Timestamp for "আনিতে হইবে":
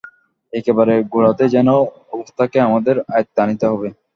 3.43-3.89